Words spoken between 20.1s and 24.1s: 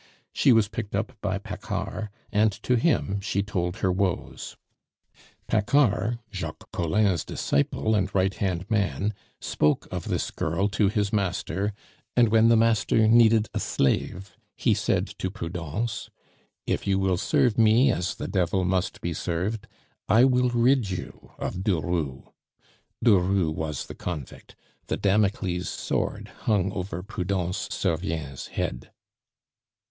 will rid you of Durut." Durut was the